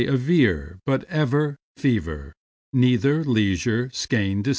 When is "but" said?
0.83-1.03